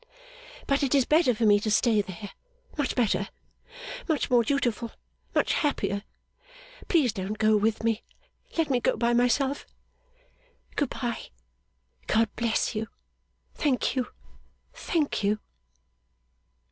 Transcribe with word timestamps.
But 0.65 0.81
it 0.81 0.95
is 0.95 1.05
better 1.05 1.35
for 1.35 1.45
me 1.45 1.59
to 1.59 1.69
stay 1.69 2.01
there; 2.01 2.31
much 2.75 2.95
better, 2.95 3.29
much 4.09 4.31
more 4.31 4.43
dutiful, 4.43 4.89
much 5.35 5.53
happier. 5.53 6.01
Please 6.87 7.13
don't 7.13 7.37
go 7.37 7.55
with 7.55 7.83
me, 7.83 8.01
let 8.57 8.71
me 8.71 8.79
go 8.79 8.97
by 8.97 9.13
myself. 9.13 9.67
Good 10.75 10.89
bye, 10.89 11.25
God 12.07 12.29
bless 12.35 12.73
you. 12.73 12.87
Thank 13.53 13.95
you, 13.95 14.07
thank 14.73 15.23
you. 15.23 15.37